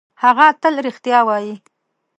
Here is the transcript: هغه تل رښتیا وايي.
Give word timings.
هغه 0.23 0.47
تل 0.61 0.75
رښتیا 0.87 1.19
وايي. 1.27 1.53